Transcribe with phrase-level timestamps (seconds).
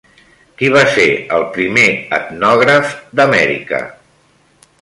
[0.61, 1.05] Qui va ser
[1.37, 1.85] el primer
[2.21, 3.87] etnògraf d'Amèrica?